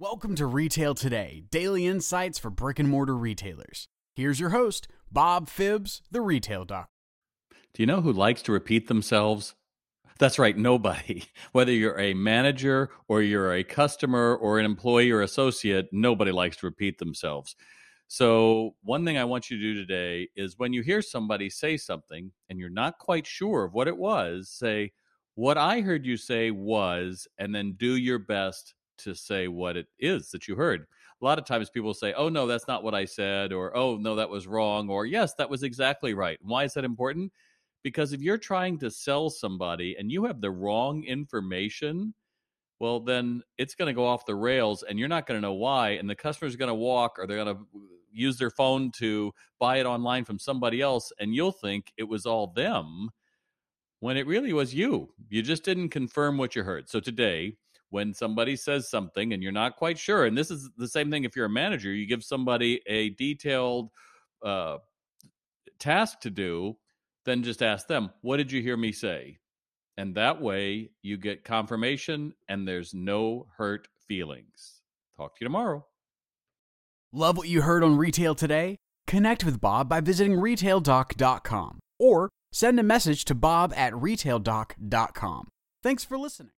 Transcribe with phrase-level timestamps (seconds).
[0.00, 3.88] Welcome to Retail Today, daily insights for brick and mortar retailers.
[4.14, 6.88] Here's your host, Bob Phibbs, the retail doc.
[7.74, 9.56] Do you know who likes to repeat themselves?
[10.20, 11.24] That's right, nobody.
[11.50, 16.58] Whether you're a manager or you're a customer or an employee or associate, nobody likes
[16.58, 17.56] to repeat themselves.
[18.06, 21.76] So, one thing I want you to do today is when you hear somebody say
[21.76, 24.92] something and you're not quite sure of what it was, say,
[25.34, 29.86] What I heard you say was, and then do your best to say what it
[29.98, 30.86] is that you heard.
[31.20, 33.96] A lot of times people say, oh, no, that's not what I said, or oh,
[33.96, 36.38] no, that was wrong, or yes, that was exactly right.
[36.42, 37.32] Why is that important?
[37.82, 42.14] Because if you're trying to sell somebody and you have the wrong information,
[42.80, 45.54] well, then it's going to go off the rails and you're not going to know
[45.54, 45.90] why.
[45.90, 47.66] And the customer's going to walk or they're going to
[48.12, 51.12] use their phone to buy it online from somebody else.
[51.18, 53.10] And you'll think it was all them
[54.00, 55.12] when it really was you.
[55.28, 56.88] You just didn't confirm what you heard.
[56.88, 57.56] So today,
[57.90, 61.24] when somebody says something and you're not quite sure and this is the same thing
[61.24, 63.90] if you're a manager you give somebody a detailed
[64.44, 64.76] uh,
[65.78, 66.76] task to do
[67.28, 69.38] then just ask them what did you hear me say?
[69.96, 74.80] And that way you get confirmation and there's no hurt feelings.
[75.16, 75.84] Talk to you tomorrow.
[77.12, 78.76] Love what you heard on retail today?
[79.06, 85.48] Connect with bob by visiting retaildoc.com or send a message to bob at retaildoc.com
[85.82, 86.46] thanks for listening